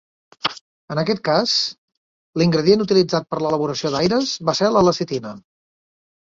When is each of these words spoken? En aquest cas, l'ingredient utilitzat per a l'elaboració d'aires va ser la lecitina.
En 0.93 0.99
aquest 1.01 1.19
cas, 1.27 1.51
l'ingredient 2.43 2.81
utilitzat 2.87 3.29
per 3.35 3.39
a 3.41 3.45
l'elaboració 3.47 3.93
d'aires 3.97 4.33
va 4.51 4.57
ser 4.63 4.73
la 4.73 4.85
lecitina. 4.89 5.37